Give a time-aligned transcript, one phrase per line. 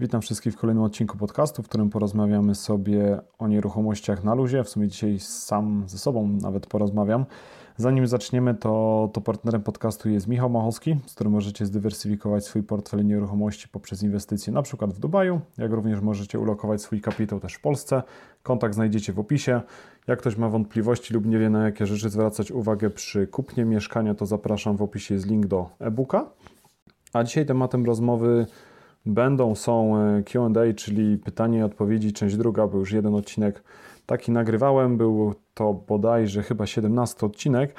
[0.00, 4.64] Witam wszystkich w kolejnym odcinku podcastu, w którym porozmawiamy sobie o nieruchomościach na luzie.
[4.64, 7.26] W sumie dzisiaj sam ze sobą nawet porozmawiam.
[7.76, 13.06] Zanim zaczniemy, to, to partnerem podcastu jest Michał Machowski, z którym możecie zdywersyfikować swój portfel
[13.06, 17.60] nieruchomości poprzez inwestycje na przykład w Dubaju, jak również możecie ulokować swój kapitał też w
[17.60, 18.02] Polsce.
[18.42, 19.60] Kontakt znajdziecie w opisie.
[20.06, 24.14] Jak ktoś ma wątpliwości lub nie wie na jakie rzeczy zwracać uwagę przy kupnie mieszkania,
[24.14, 26.30] to zapraszam w opisie jest link do e-booka.
[27.12, 28.46] A dzisiaj tematem rozmowy
[29.06, 33.62] będą, są e, QA, czyli pytanie i odpowiedzi, część druga, bo już jeden odcinek
[34.06, 34.96] taki nagrywałem.
[34.96, 37.74] Był to bodajże chyba 17 odcinek.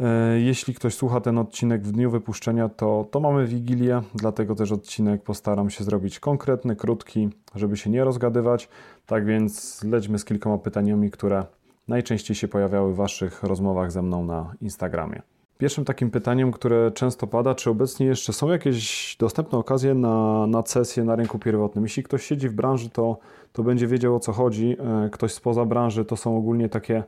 [0.00, 4.72] E, jeśli ktoś słucha ten odcinek w dniu wypuszczenia, to, to mamy Wigilię, dlatego też
[4.72, 8.68] odcinek postaram się zrobić konkretny, krótki, żeby się nie rozgadywać.
[9.06, 11.44] Tak więc lećmy z kilkoma pytaniami, które
[11.88, 15.22] najczęściej się pojawiały w Waszych rozmowach ze mną na Instagramie.
[15.60, 20.62] Pierwszym takim pytaniem, które często pada, czy obecnie jeszcze są jakieś dostępne okazje na, na
[20.62, 21.84] cesję na rynku pierwotnym?
[21.84, 23.18] Jeśli ktoś siedzi w branży, to,
[23.52, 24.76] to będzie wiedział o co chodzi.
[24.80, 27.02] E, ktoś spoza branży to są ogólnie takie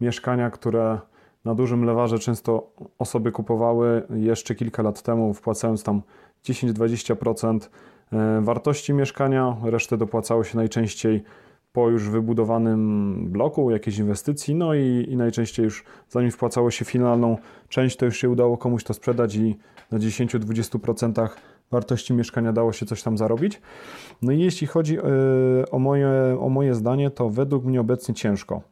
[0.00, 0.98] mieszkania, które
[1.44, 6.02] na dużym lewarze często osoby kupowały jeszcze kilka lat temu, wpłacając tam
[6.44, 7.58] 10-20%
[8.12, 11.22] e, wartości mieszkania, resztę dopłacało się najczęściej
[11.74, 17.36] po już wybudowanym bloku, jakiejś inwestycji, no i, i, najczęściej już zanim wpłacało się finalną
[17.68, 19.56] część, to już się udało komuś to sprzedać i
[19.90, 21.28] na 10-20%
[21.70, 23.60] wartości mieszkania dało się coś tam zarobić.
[24.22, 25.02] No i jeśli chodzi yy,
[25.70, 28.62] o moje, o moje zdanie, to według mnie obecnie ciężko.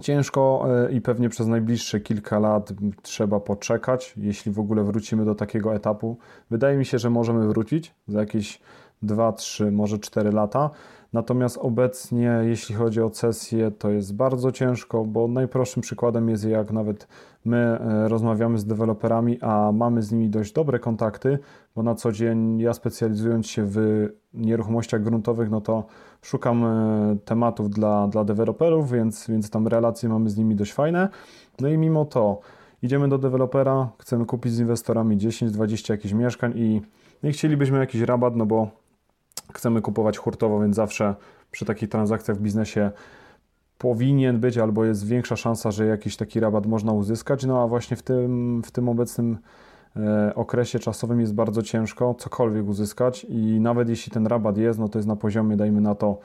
[0.00, 5.34] Ciężko yy, i pewnie przez najbliższe kilka lat trzeba poczekać, jeśli w ogóle wrócimy do
[5.34, 6.16] takiego etapu.
[6.50, 8.60] Wydaje mi się, że możemy wrócić za jakieś
[9.02, 10.70] 2, 3, może 4 lata.
[11.12, 16.72] Natomiast obecnie, jeśli chodzi o cesję, to jest bardzo ciężko, bo najprostszym przykładem jest jak
[16.72, 17.08] nawet
[17.44, 21.38] my e, rozmawiamy z deweloperami, a mamy z nimi dość dobre kontakty,
[21.76, 25.84] bo na co dzień ja specjalizując się w nieruchomościach gruntowych, no to
[26.22, 31.08] szukam e, tematów dla, dla deweloperów, więc, więc tam relacje mamy z nimi dość fajne.
[31.60, 32.40] No i mimo to
[32.82, 36.82] idziemy do dewelopera, chcemy kupić z inwestorami 10-20 jakichś mieszkań i
[37.22, 38.68] nie chcielibyśmy jakiś rabat, no bo
[39.54, 41.14] chcemy kupować hurtowo, więc zawsze
[41.50, 42.90] przy takich transakcjach w biznesie
[43.78, 47.46] powinien być albo jest większa szansa, że jakiś taki rabat można uzyskać.
[47.46, 49.38] No a właśnie w tym, w tym obecnym
[49.96, 54.88] e, okresie czasowym jest bardzo ciężko cokolwiek uzyskać i nawet jeśli ten rabat jest, no
[54.88, 56.18] to jest na poziomie, dajmy na to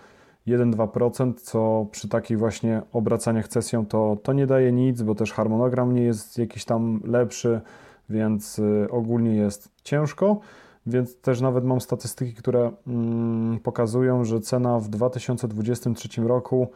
[0.47, 5.93] 1-2%, co przy takich właśnie obracaniach cesją to, to nie daje nic, bo też harmonogram
[5.93, 7.61] nie jest jakiś tam lepszy,
[8.09, 10.39] więc e, ogólnie jest ciężko.
[10.85, 16.67] Więc też nawet mam statystyki, które mm, pokazują, że cena w 2023 roku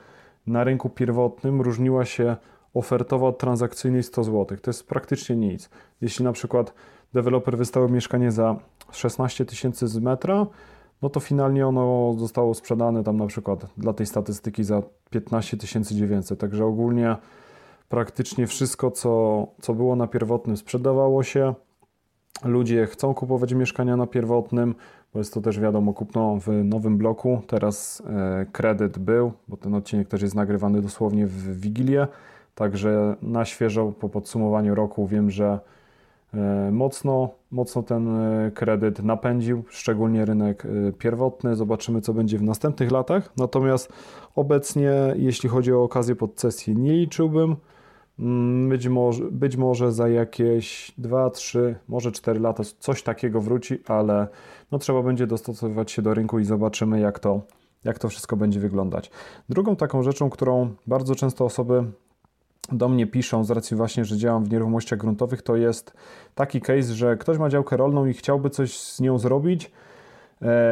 [0.47, 2.35] na rynku pierwotnym różniła się
[2.73, 4.57] ofertowo od transakcyjnej 100 zł.
[4.61, 5.69] To jest praktycznie nic.
[6.01, 6.73] Jeśli na przykład
[7.13, 8.55] deweloper wystawił mieszkanie za
[8.91, 10.47] 16 tysięcy z metra,
[11.01, 16.39] no to finalnie ono zostało sprzedane tam na przykład dla tej statystyki za 15 900.
[16.39, 17.15] Także ogólnie
[17.89, 21.53] praktycznie wszystko, co, co było na pierwotnym sprzedawało się.
[22.45, 24.75] Ludzie chcą kupować mieszkania na pierwotnym,
[25.13, 27.41] bo jest to też wiadomo kupno w nowym bloku.
[27.47, 32.07] Teraz e, kredyt był, bo ten odcinek też jest nagrywany dosłownie w Wigilię.
[32.55, 35.59] Także na świeżo po podsumowaniu roku wiem, że
[36.33, 40.63] e, mocno, mocno ten e, kredyt napędził, szczególnie rynek
[40.97, 41.55] pierwotny.
[41.55, 43.31] Zobaczymy, co będzie w następnych latach.
[43.37, 43.93] Natomiast
[44.35, 47.55] obecnie, jeśli chodzi o okazję pod sesję, nie liczyłbym.
[48.19, 53.79] Mm, być może, być może za jakieś 2, 3, może 4 lata coś takiego wróci,
[53.87, 54.27] ale
[54.71, 57.41] no trzeba będzie dostosowywać się do rynku i zobaczymy, jak to,
[57.83, 59.11] jak to wszystko będzie wyglądać.
[59.49, 61.83] Drugą taką rzeczą, którą bardzo często osoby
[62.71, 65.93] do mnie piszą z racji właśnie, że działam w nieruchomościach gruntowych, to jest
[66.35, 69.71] taki case, że ktoś ma działkę rolną i chciałby coś z nią zrobić,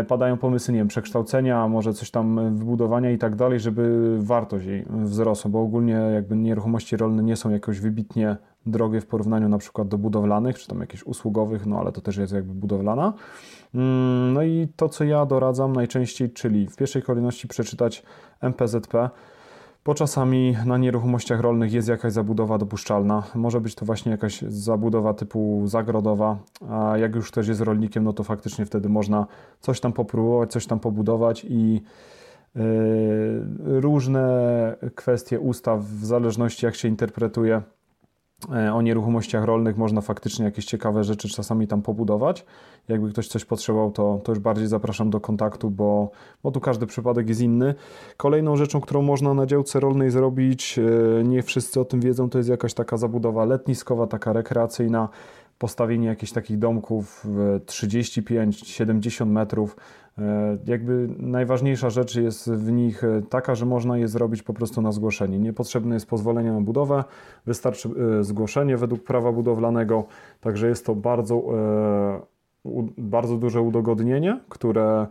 [0.08, 4.86] padają pomysły, nie wiem, przekształcenia, może coś tam wybudowania i tak dalej, żeby wartość jej
[4.90, 9.88] wzrosła, bo ogólnie jakby nieruchomości rolne nie są jakoś wybitnie drogie w porównaniu na przykład
[9.88, 13.14] do budowlanych, czy tam jakichś usługowych, no ale to też jest jakby budowlana.
[13.76, 18.04] Mm, no i to, co ja doradzam najczęściej, czyli w pierwszej kolejności przeczytać
[18.42, 19.10] MPZP,
[19.86, 23.24] bo czasami na nieruchomościach rolnych jest jakaś zabudowa dopuszczalna.
[23.36, 26.38] Może być to właśnie jakaś zabudowa typu zagrodowa,
[26.70, 29.28] a jak już ktoś jest rolnikiem, no to faktycznie wtedy można
[29.60, 31.82] coś tam popróbować, coś tam pobudować i
[32.56, 32.62] yy,
[33.82, 34.26] różne
[34.96, 37.62] kwestie ustaw, w zależności jak się interpretuje
[38.74, 42.46] o nieruchomościach rolnych można faktycznie jakieś ciekawe rzeczy czasami tam pobudować.
[42.88, 46.12] Jakby ktoś coś potrzebował, to, to już bardziej zapraszam do kontaktu, bo,
[46.44, 47.76] bo tu każdy przypadek jest inny.
[48.18, 52.38] Kolejną rzeczą, którą można na działce rolnej zrobić, e, nie wszyscy o tym wiedzą, to
[52.38, 55.10] jest jakaś taka zabudowa letniskowa, taka rekreacyjna.
[55.58, 57.26] Postawienie jakichś takich domków
[57.66, 59.76] 35-70 metrów.
[60.18, 64.82] E, jakby najważniejsza rzecz jest w nich e, taka, że można je zrobić po prostu
[64.82, 65.40] na zgłoszenie.
[65.40, 67.04] Niepotrzebne jest pozwolenie na budowę,
[67.46, 70.06] wystarczy e, zgłoszenie według prawa budowlanego,
[70.42, 71.44] także jest to bardzo,
[72.98, 75.08] bardzo duże udogodnienie, które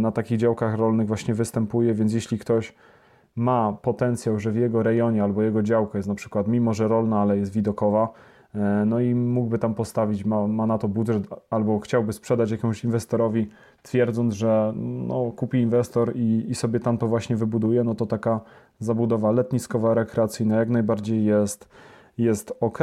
[0.00, 2.74] na takich działkach rolnych właśnie występuje, więc jeśli ktoś
[3.36, 7.20] ma potencjał, że w jego rejonie albo jego działka jest na przykład, mimo że rolna,
[7.20, 8.08] ale jest widokowa,
[8.86, 13.48] no i mógłby tam postawić, ma, ma na to budżet, albo chciałby sprzedać jakiemuś inwestorowi,
[13.82, 18.40] twierdząc, że no, kupi inwestor i, i sobie tam to właśnie wybuduje, no to taka
[18.78, 21.68] zabudowa letniskowa, rekreacyjna jak najbardziej jest,
[22.18, 22.78] jest ok.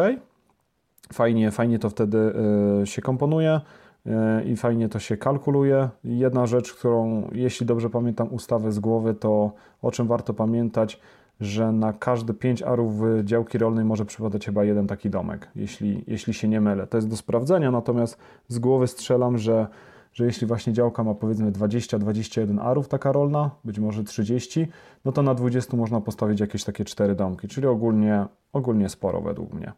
[1.13, 2.33] Fajnie, fajnie to wtedy
[2.81, 3.62] y, się komponuje.
[4.06, 5.89] E, i fajnie to się kalkuluje.
[6.03, 9.51] Jedna rzecz, którą, jeśli dobrze pamiętam ustawę z głowy, to
[9.81, 11.00] o czym warto pamiętać,
[11.41, 12.93] że na każde 5 arów
[13.23, 16.88] działki rolnej może przypadać chyba jeden taki domek, jeśli, jeśli się nie mylę.
[16.88, 18.17] To jest do sprawdzenia, natomiast
[18.47, 19.67] z głowy strzelam, że,
[20.13, 24.67] że jeśli właśnie działka ma powiedzmy 20-21 arów taka rolna, być może 30,
[25.05, 29.53] no to na 20 można postawić jakieś takie 4 domki, czyli ogólnie, ogólnie sporo według
[29.53, 29.71] mnie.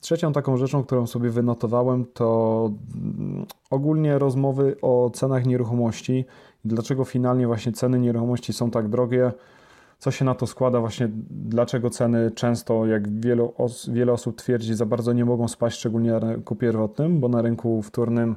[0.00, 2.70] Trzecią taką rzeczą, którą sobie wynotowałem, to
[3.70, 6.24] ogólnie rozmowy o cenach nieruchomości.
[6.64, 9.32] Dlaczego finalnie właśnie ceny nieruchomości są tak drogie?
[10.04, 10.80] Co się na to składa?
[10.80, 15.78] Właśnie dlaczego ceny często, jak wielu os wiele osób twierdzi, za bardzo nie mogą spaść,
[15.78, 18.36] szczególnie na rynku pierwotnym, bo na rynku wtórnym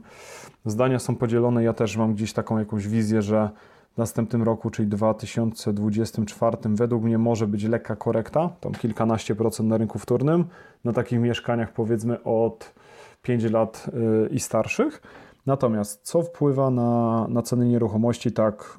[0.66, 1.64] zdania są podzielone.
[1.64, 3.50] Ja też mam gdzieś taką jakąś wizję, że
[3.94, 9.78] w następnym roku, czyli 2024, według mnie może być lekka korekta, tam kilkanaście procent na
[9.78, 10.46] rynku wtórnym,
[10.84, 12.74] na takich mieszkaniach powiedzmy od
[13.22, 13.86] 5 lat
[14.26, 15.02] y, i starszych.
[15.46, 18.78] Natomiast co wpływa na, na ceny nieruchomości tak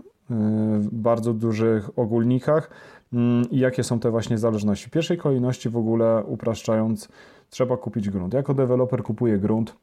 [0.79, 2.71] w bardzo dużych ogólnikach
[3.13, 4.87] mm, i jakie są te właśnie zależności?
[4.87, 7.09] W pierwszej kolejności w ogóle upraszczając,
[7.51, 8.35] trzeba kupić grunt.
[8.35, 9.77] Jako deweloper kupuję grunt.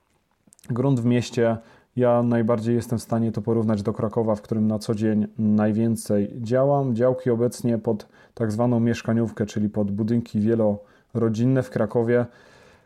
[0.69, 1.57] Grunt w mieście
[1.95, 6.33] ja najbardziej jestem w stanie to porównać do Krakowa, w którym na co dzień najwięcej
[6.41, 6.95] działam.
[6.95, 12.25] Działki obecnie pod tak zwaną mieszkaniówkę, czyli pod budynki wielorodzinne w Krakowie.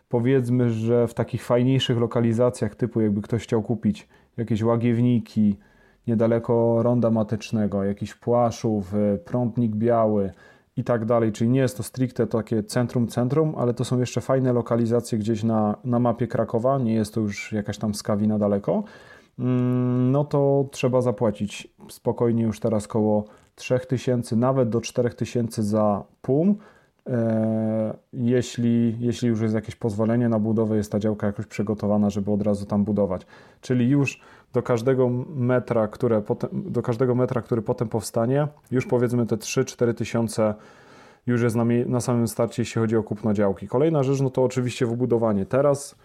[0.10, 4.08] Powiedzmy, że w takich fajniejszych lokalizacjach, typu jakby ktoś chciał kupić
[4.38, 5.58] jakieś łagiewniki
[6.10, 10.32] niedaleko ronda matycznego, jakiś płaszów, e, prądnik biały,
[10.80, 11.32] i tak dalej.
[11.32, 15.44] Czyli nie jest to stricte takie centrum, centrum, ale to są jeszcze fajne lokalizacje gdzieś
[15.44, 18.84] na, na mapie Krakowa, nie jest to już jakaś tam skawina daleko.
[19.40, 26.56] Mm, no to trzeba zapłacić spokojnie już teraz koło 3000, nawet do 4000 za pół.
[27.10, 32.32] E, jeśli, jeśli już jest jakieś pozwolenie na budowę, jest ta działka jakoś przygotowana, żeby
[32.32, 33.22] od razu tam budować.
[33.62, 34.22] Czyli już
[34.54, 39.94] do każdego metra, które potem, do każdego metra, który potem powstanie, już powiedzmy te 3-4
[39.94, 40.54] tysiące
[41.28, 43.68] już jest na, na samym starcie, jeśli chodzi o kupno działki.
[43.68, 45.46] Kolejna rzecz, no to oczywiście wybudowanie.
[45.46, 45.96] Teraz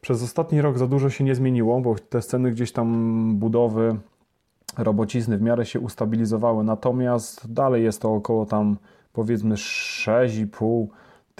[0.00, 3.96] przez ostatni rok za dużo się nie zmieniło, bo te sceny gdzieś tam budowy,
[4.78, 8.76] robocizny w miarę się ustabilizowały, natomiast dalej jest to około tam
[9.12, 10.86] powiedzmy 6,5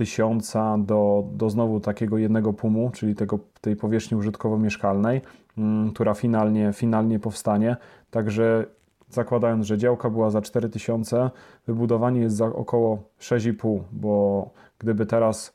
[0.01, 5.21] tysiąca do, do znowu takiego jednego pumu, czyli tego, tej powierzchni użytkowo-mieszkalnej,
[5.59, 7.77] mm, która finalnie, finalnie powstanie.
[8.11, 8.67] Także
[9.11, 11.31] zakładając, że działka była za 4000,
[11.67, 15.55] wybudowanie jest za około 6,5, bo gdyby teraz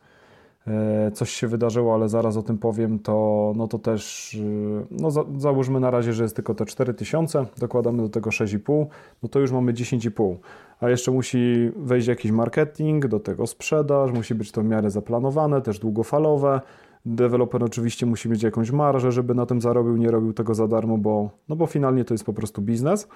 [1.13, 5.23] coś się wydarzyło, ale zaraz o tym powiem, to, no to też e, no za,
[5.37, 8.85] załóżmy na razie, że jest tylko te 4000, dokładamy do tego 6,5,
[9.23, 10.35] no to już mamy 10,5
[10.79, 15.61] a jeszcze musi wejść jakiś marketing, do tego sprzedaż, musi być to w miarę zaplanowane,
[15.61, 16.61] też długofalowe.
[17.05, 20.97] Deweloper oczywiście musi mieć jakąś marżę, żeby na tym zarobił, nie robił tego za darmo,
[20.97, 23.07] bo, no bo finalnie to jest po prostu biznes.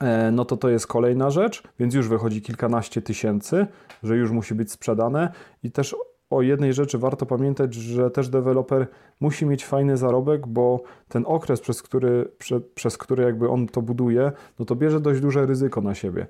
[0.00, 3.66] E, no to to jest kolejna rzecz, więc już wychodzi kilkanaście tysięcy,
[4.02, 5.96] że już musi być sprzedane i też
[6.30, 8.86] o jednej rzeczy warto pamiętać, że też deweloper
[9.20, 13.82] musi mieć fajny zarobek, bo ten okres, przez który, prze, przez który jakby on to
[13.82, 16.26] buduje, no to bierze dość duże ryzyko na siebie.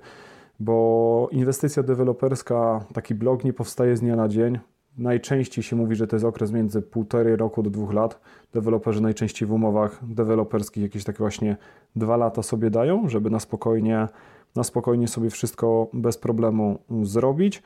[0.59, 4.59] Bo inwestycja deweloperska, taki blog nie powstaje z dnia na dzień.
[4.97, 8.19] Najczęściej się mówi, że to jest okres między półtorej roku do dwóch lat.
[8.53, 11.57] Deweloperzy najczęściej w umowach deweloperskich jakieś takie właśnie
[11.95, 14.07] dwa lata sobie dają, żeby na spokojnie,
[14.55, 17.63] na spokojnie sobie wszystko bez problemu zrobić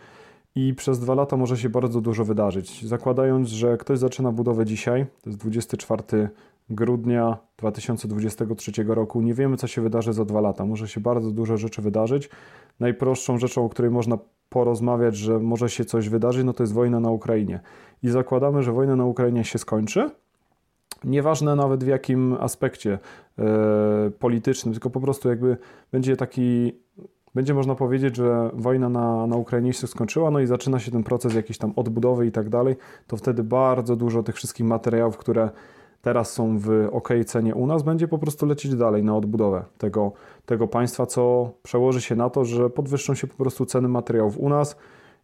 [0.55, 2.86] i przez dwa lata może się bardzo dużo wydarzyć.
[2.86, 6.29] Zakładając, że ktoś zaczyna budowę dzisiaj, to jest 24
[6.70, 10.65] grudnia 2023 roku, nie wiemy, co się wydarzy za dwa lata.
[10.65, 12.29] Może się bardzo dużo rzeczy wydarzyć.
[12.79, 14.17] Najprostszą rzeczą, o której można
[14.50, 17.60] porozmawiać, że może się coś wydarzyć, no to jest wojna na Ukrainie.
[18.03, 20.10] I zakładamy, że wojna na Ukrainie się skończy.
[21.03, 23.00] Nieważne nawet w jakim aspekcie
[23.38, 23.46] yy,
[24.20, 25.58] politycznym, tylko po prostu jakby
[25.91, 26.74] będzie taki
[27.35, 31.03] będzie można powiedzieć, że wojna na, na Ukrainie się skończyła, no i zaczyna się ten
[31.03, 32.75] proces jakiejś tam odbudowy i tak dalej,
[33.07, 35.50] to wtedy bardzo dużo tych wszystkich materiałów, które
[36.01, 40.11] teraz są w ok cenie u nas, będzie po prostu lecieć dalej na odbudowę tego,
[40.45, 44.50] tego państwa, co przełoży się na to, że podwyższą się po prostu ceny materiałów u
[44.50, 44.75] nas,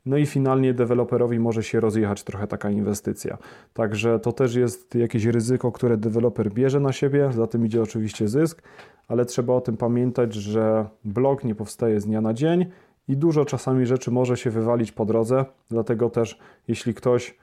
[0.08, 3.38] no i finalnie deweloperowi może się rozjechać trochę taka inwestycja.
[3.74, 8.28] Także to też jest jakieś ryzyko, które deweloper bierze na siebie, za tym idzie oczywiście
[8.28, 8.62] zysk,
[9.08, 12.66] ale trzeba o tym pamiętać, że blok nie powstaje z dnia na dzień
[13.08, 17.38] i dużo czasami rzeczy może się wywalić po drodze, dlatego też jeśli ktoś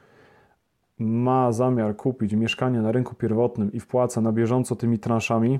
[0.98, 5.58] ma zamiar kupić mieszkanie na rynku pierwotnym i wpłaca na bieżąco tymi transzami,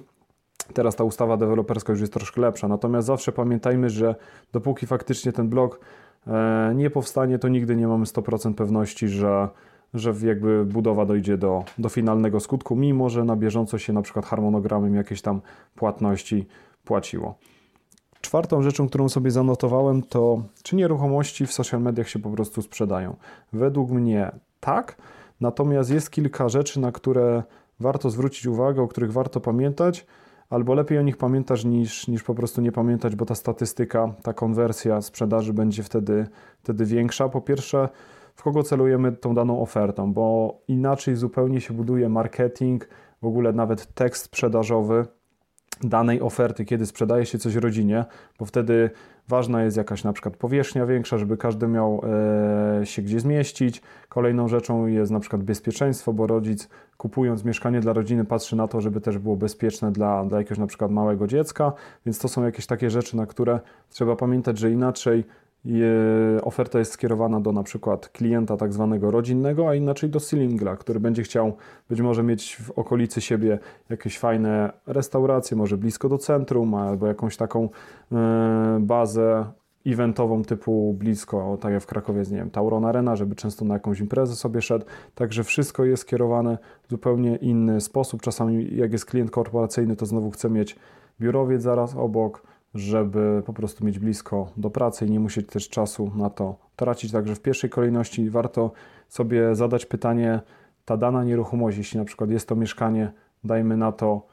[0.73, 4.15] Teraz ta ustawa deweloperska już jest troszkę lepsza, natomiast zawsze pamiętajmy, że
[4.53, 5.81] dopóki faktycznie ten blok
[6.27, 9.49] e, nie powstanie, to nigdy nie mamy 100% pewności, że,
[9.95, 14.27] że jakby budowa dojdzie do, do finalnego skutku, mimo że na bieżąco się na przykład
[14.27, 15.41] harmonogramem jakieś tam
[15.75, 16.47] płatności
[16.85, 17.35] płaciło.
[18.21, 23.17] Czwartą rzeczą, którą sobie zanotowałem, to czy nieruchomości w social mediach się po prostu sprzedają.
[23.53, 24.97] Według mnie tak,
[25.41, 27.43] natomiast jest kilka rzeczy, na które
[27.81, 30.07] warto zwrócić uwagę, o których warto pamiętać,
[30.55, 34.33] albo lepiej o nich pamiętasz niż, niż po prostu nie pamiętać, bo ta statystyka, ta
[34.33, 36.27] konwersja sprzedaży będzie wtedy,
[36.59, 37.29] wtedy większa.
[37.29, 37.89] Po pierwsze,
[38.35, 42.89] w kogo celujemy tą daną ofertą, bo inaczej zupełnie się buduje marketing,
[43.23, 45.07] w ogóle nawet tekst sprzedażowy
[45.83, 48.05] danej oferty, kiedy sprzedaje się coś rodzinie,
[48.39, 48.91] bo wtedy
[49.29, 52.03] ważna jest jakaś na przykład powierzchnia większa, żeby każdy miał
[52.81, 53.83] e, się gdzie zmieścić.
[54.09, 58.81] Kolejną rzeczą jest na przykład bezpieczeństwo, bo rodzic kupując mieszkanie dla rodziny patrzy na to,
[58.81, 61.73] żeby też było bezpieczne dla, dla jakiegoś na przykład małego dziecka,
[62.07, 65.25] więc to są jakieś takie rzeczy, na które trzeba pamiętać, że inaczej
[66.43, 71.01] oferta jest skierowana do na przykład klienta tak zwanego rodzinnego, a inaczej do singla, który
[71.01, 71.57] będzie chciał
[71.89, 73.59] być może mieć w okolicy siebie
[73.91, 77.69] jakieś fajne restauracje, może blisko do centrum, albo jakąś taką
[78.13, 79.47] e, bazę
[79.87, 84.01] eventową typu blisko, tak jak w Krakowie nie wiem, Tauron Arena, żeby często na jakąś
[84.01, 84.85] imprezę sobie szedł.
[85.15, 88.23] Także wszystko jest skierowane w zupełnie inny sposób.
[88.23, 90.77] Czasami jak jest klient korporacyjny, to znowu chce mieć
[91.21, 92.43] biurowiec zaraz obok,
[92.75, 97.13] żeby po prostu mieć blisko do pracy i nie musieć też czasu na to tracić.
[97.13, 98.73] Także w pierwszej kolejności warto
[99.09, 100.41] sobie zadać pytanie,
[100.85, 103.13] ta dana nieruchomość, jeśli na przykład jest to mieszkanie,
[103.45, 104.27] dajmy na to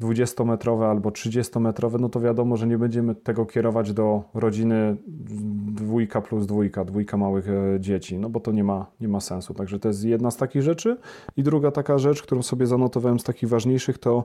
[0.00, 4.96] 20-metrowe albo 30-metrowe, no to wiadomo, że nie będziemy tego kierować do rodziny
[5.74, 9.54] dwójka plus dwójka, dwójka małych e, dzieci, no bo to nie ma, nie ma sensu.
[9.54, 10.96] Także to jest jedna z takich rzeczy.
[11.36, 14.24] I druga taka rzecz, którą sobie zanotowałem z takich ważniejszych, to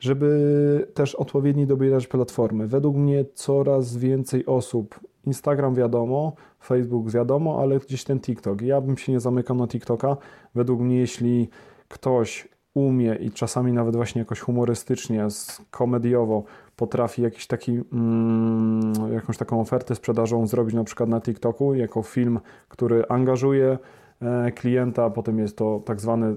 [0.00, 2.66] żeby też odpowiednio dobierać platformy.
[2.66, 6.32] Według mnie coraz więcej osób, Instagram wiadomo,
[6.64, 8.62] Facebook wiadomo, ale gdzieś ten TikTok.
[8.62, 10.16] Ja bym się nie zamykał na TikToka.
[10.54, 11.48] Według mnie, jeśli
[11.88, 15.26] ktoś umie i czasami nawet właśnie jakoś humorystycznie,
[15.70, 16.44] komediowo
[16.76, 22.40] potrafi jakiś taki, mm, jakąś taką ofertę sprzedażową zrobić na przykład na TikToku jako film,
[22.68, 23.78] który angażuje
[24.22, 26.36] e, klienta, potem jest to tak zwany e,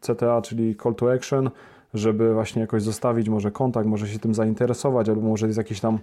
[0.00, 1.50] CTA, czyli call to action,
[1.94, 5.98] żeby właśnie jakoś zostawić może kontakt, może się tym zainteresować, albo może jest jakiś tam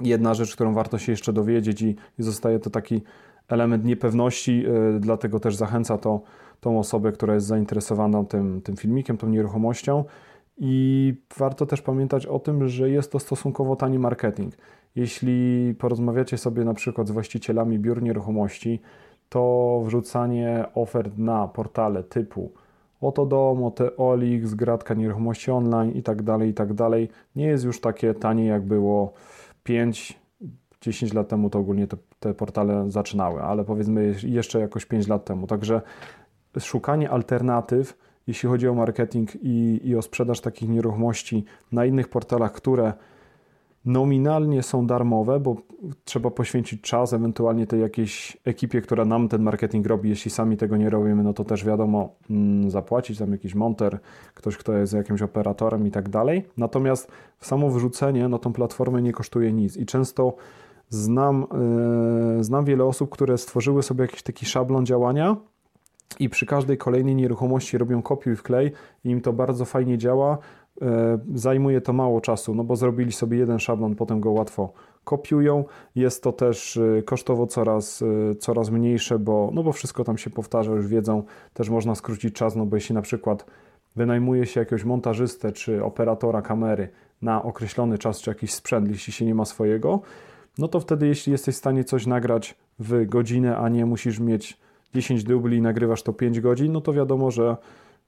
[0.00, 3.02] jedna rzecz, którą warto się jeszcze dowiedzieć i, i zostaje to taki
[3.48, 6.20] element niepewności, yy, dlatego też zachęca to
[6.60, 10.04] tą osobę, która jest zainteresowana tym, tym filmikiem, tą nieruchomością.
[10.58, 14.54] I warto też pamiętać o tym, że jest to stosunkowo tani marketing.
[14.96, 18.80] Jeśli porozmawiacie sobie na przykład z właścicielami biur nieruchomości,
[19.28, 22.52] to wrzucanie ofert na portale typu
[23.00, 27.64] oto dom, oto OLX, gratka nieruchomości online i tak dalej, i tak dalej, nie jest
[27.64, 29.12] już takie tanie jak było
[29.62, 30.20] 5
[30.80, 35.24] 10 lat temu to ogólnie te, te, portale zaczynały, ale powiedzmy jeszcze jakoś 5 lat
[35.24, 35.46] temu.
[35.46, 35.82] Także
[36.58, 42.52] szukanie alternatyw, jeśli chodzi o marketing i, i o sprzedaż takich nieruchomości na innych portalach,
[42.52, 42.92] które
[43.84, 45.56] nominalnie są darmowe, bo
[46.04, 50.08] trzeba poświęcić czas ewentualnie tej jakiejś ekipie, która nam ten marketing robi.
[50.08, 53.98] Jeśli sami tego nie robimy, no to też wiadomo, mm, zapłacić tam jakiś monter,
[54.34, 56.46] ktoś, kto jest jakimś operatorem i tak dalej.
[56.56, 57.10] Natomiast
[57.40, 60.34] samo wrzucenie na tą platformę nie kosztuje nic i często
[60.88, 61.46] znam,
[62.36, 65.36] yy, znam wiele osób, które stworzyły sobie jakiś taki szablon działania
[66.18, 68.72] i przy każdej kolejnej nieruchomości robią kopiuj wklej
[69.04, 70.38] i im to bardzo fajnie działa,
[71.34, 74.72] zajmuje to mało czasu, no bo zrobili sobie jeden szablon, potem go łatwo
[75.04, 75.64] kopiują.
[75.94, 80.30] Jest to też e, kosztowo coraz, e, coraz mniejsze, bo, no bo wszystko tam się
[80.30, 81.22] powtarza, już wiedzą,
[81.54, 83.46] też można skrócić czas, no bo jeśli na przykład
[83.96, 86.88] wynajmuje się jakiegoś montażystę czy operatora kamery
[87.22, 90.00] na określony czas, czy jakiś sprzęt, jeśli się nie ma swojego,
[90.58, 94.58] no to wtedy jeśli jesteś w stanie coś nagrać w godzinę, a nie musisz mieć
[94.94, 97.56] 10 dubli i nagrywasz to 5 godzin, no to wiadomo, że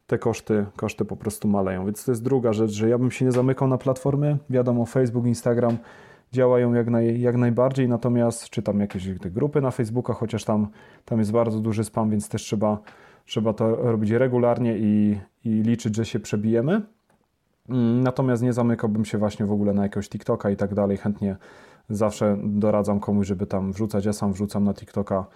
[0.06, 1.84] te koszty, koszty po prostu maleją.
[1.84, 4.38] Więc to jest druga rzecz, że ja bym się nie zamykał na platformy.
[4.50, 5.78] Wiadomo, Facebook, Instagram
[6.32, 10.68] działają jak, naj, jak najbardziej, natomiast czytam jakieś grupy na Facebookach, chociaż tam,
[11.04, 12.78] tam jest bardzo duży spam, więc też trzeba,
[13.24, 16.82] trzeba to robić regularnie i, i liczyć, że się przebijemy.
[17.68, 20.96] Mm, natomiast nie zamykałbym się właśnie w ogóle na jakiegoś TikToka i tak dalej.
[20.96, 21.36] Chętnie
[21.88, 24.04] zawsze doradzam komuś, żeby tam wrzucać.
[24.04, 25.26] Ja sam wrzucam na TikToka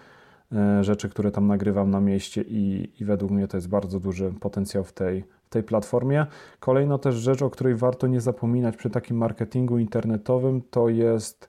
[0.81, 4.85] rzeczy, które tam nagrywam na mieście i, i według mnie to jest bardzo duży potencjał
[4.85, 6.27] w tej, w tej platformie.
[6.61, 11.49] Kolejna też rzecz, o której warto nie zapominać przy takim marketingu internetowym, to jest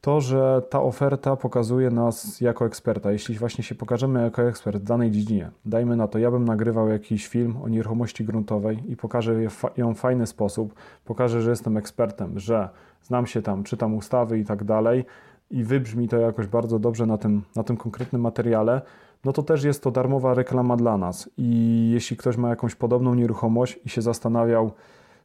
[0.00, 3.12] to, że ta oferta pokazuje nas jako eksperta.
[3.12, 6.88] Jeśli właśnie się pokażemy jako ekspert w danej dziedzinie, dajmy na to, ja bym nagrywał
[6.88, 9.34] jakiś film o nieruchomości gruntowej i pokażę
[9.76, 12.68] ją w fajny sposób, pokażę, że jestem ekspertem, że
[13.02, 15.04] znam się tam, czytam ustawy i tak dalej
[15.50, 18.82] i wybrzmi to jakoś bardzo dobrze na tym, na tym konkretnym materiale,
[19.24, 21.30] no to też jest to darmowa reklama dla nas.
[21.36, 24.72] I jeśli ktoś ma jakąś podobną nieruchomość i się zastanawiał,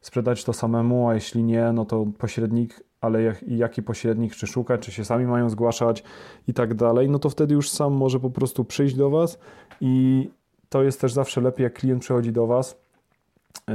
[0.00, 4.80] sprzedać to samemu, a jeśli nie, no to pośrednik, ale jak, jaki pośrednik, czy szukać,
[4.80, 6.04] czy się sami mają zgłaszać
[6.48, 9.38] i tak dalej, no to wtedy już sam może po prostu przyjść do Was
[9.80, 10.30] i
[10.68, 12.81] to jest też zawsze lepiej, jak klient przychodzi do Was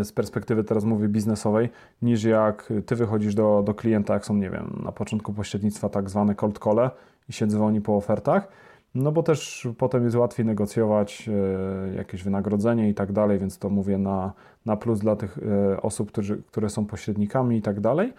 [0.04, 1.70] z perspektywy teraz mówię biznesowej,
[2.02, 6.10] niż jak Ty wychodzisz do, do klienta, jak są, nie wiem, na początku pośrednictwa tak
[6.10, 6.90] zwane cold call
[7.30, 8.48] i się dzwoni po ofertach,
[8.96, 13.70] no bo też potem jest łatwiej negocjować e, jakieś wynagrodzenie i tak dalej, więc to
[13.70, 14.34] mówię na,
[14.66, 18.14] na plus dla tych e, osób, którzy, które są pośrednikami i tak dalej.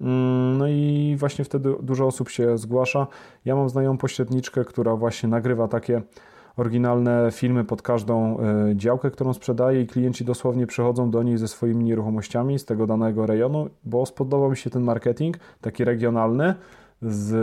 [0.00, 3.06] Mm, no i właśnie wtedy dużo osób się zgłasza.
[3.44, 6.02] Ja mam znajomą pośredniczkę, która właśnie nagrywa takie
[6.56, 11.48] oryginalne filmy pod każdą e, działkę, którą sprzedaje i klienci dosłownie przychodzą do niej ze
[11.48, 16.54] swoimi nieruchomościami z tego danego rejonu, bo spodobał mi się ten marketing taki regionalny,
[17.02, 17.34] z,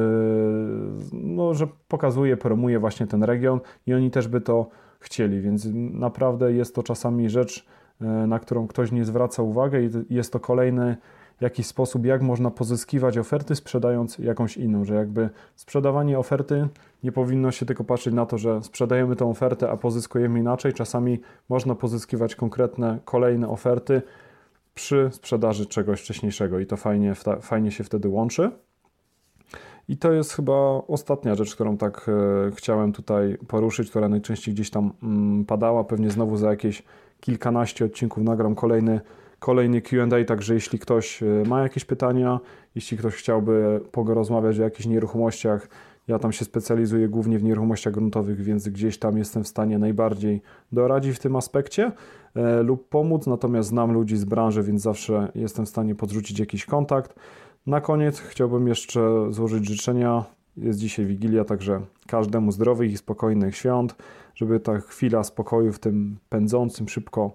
[1.14, 6.54] no, że pokazuje, promuje właśnie ten region i oni też by to chcieli, więc naprawdę
[6.54, 7.66] jest to czasami rzecz,
[8.02, 9.78] e, na którą ktoś nie zwraca uwagi
[10.10, 10.98] i jest to kolejny
[11.42, 16.68] jakiś sposób, jak można pozyskiwać oferty, sprzedając jakąś inną, że jakby sprzedawanie oferty
[17.04, 20.74] nie powinno się tylko patrzeć na to, że sprzedajemy tę ofertę, a pozyskujemy inaczej.
[20.74, 21.20] Czasami
[21.50, 24.02] można pozyskiwać konkretne kolejne oferty
[24.74, 28.52] przy sprzedaży czegoś wcześniejszego i to fajnie, fajnie się wtedy łączy.
[29.88, 30.54] I to jest chyba
[30.88, 32.10] ostatnia rzecz, którą tak
[32.48, 35.84] e, chciałem tutaj poruszyć, która najczęściej gdzieś tam mm, padała.
[35.84, 36.84] Pewnie znowu za jakieś
[37.20, 39.02] kilkanaście odcinków nagram kolejny,
[39.40, 40.26] kolejny QA.
[40.28, 42.40] Także jeśli ktoś e, ma jakieś pytania,
[42.76, 45.68] jeśli ktoś chciałby porozmawiać o jakichś nieruchomościach,
[46.08, 50.42] ja tam się specjalizuję głównie w nieruchomościach gruntowych, więc gdzieś tam jestem w stanie najbardziej
[50.72, 51.92] doradzić w tym aspekcie
[52.36, 53.28] e, lub pomóc.
[53.28, 57.16] Natomiast znam ludzi z branży, więc zawsze jestem w stanie podrzucić jakiś kontakt.
[57.68, 60.24] Na koniec chciałbym jeszcze złożyć życzenia.
[60.58, 63.96] Jest dzisiaj Wigilia, także każdemu zdrowych i spokojnych świąt,
[64.36, 67.32] żeby ta chwila spokoju w tym pędzącym szybko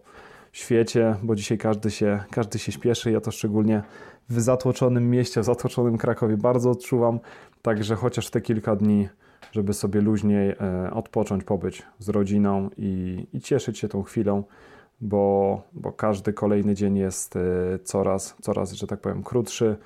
[0.54, 3.10] świecie, bo dzisiaj każdy się, każdy się śpieszy.
[3.10, 3.82] Ja to szczególnie
[4.28, 7.20] w zatłoczonym mieście, w zatłoczonym Krakowie bardzo odczuwam.
[7.62, 9.08] Także chociaż te kilka dni,
[9.52, 14.44] żeby sobie luźniej e, odpocząć, pobyć z rodziną i, i cieszyć się tą chwilą,
[15.00, 17.40] bo, bo każdy kolejny dzień jest e,
[17.84, 19.76] coraz, coraz, że tak powiem, krótszy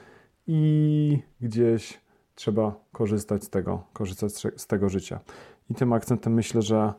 [0.47, 2.01] i gdzieś
[2.35, 5.21] trzeba korzystać z tego, korzystać z tego życia.
[5.71, 6.93] I tym akcentem myślę, że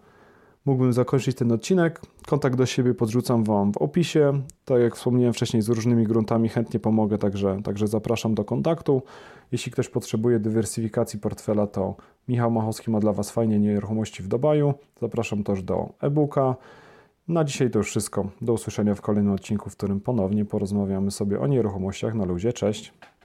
[0.69, 2.01] mógłbym zakończyć ten odcinek.
[2.27, 4.41] Kontakt do siebie podrzucam Wam w opisie.
[4.65, 9.01] Tak jak wspomniałem wcześniej, z różnymi gruntami chętnie pomogę, także, także zapraszam do kontaktu.
[9.51, 11.95] Jeśli ktoś potrzebuje dywersyfikacji portfela, to
[12.27, 14.73] Michał Machowski ma dla Was fajnie nieruchomości w Dubaju.
[15.01, 16.55] Zapraszam też do e-booka.
[17.27, 18.29] Na dzisiaj to już wszystko.
[18.41, 22.53] Do usłyszenia w kolejnym odcinku, w którym ponownie porozmawiamy sobie o nieruchomościach na luzie.
[22.53, 22.93] Cześć!